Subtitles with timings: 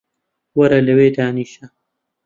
[0.57, 1.65] وەرە لەوێ دانیشە